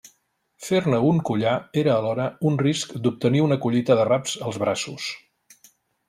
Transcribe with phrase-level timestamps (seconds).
[0.67, 1.51] Fer-ne un collar
[1.81, 5.11] era alhora un risc d'obtenir una collita d'arraps als braços.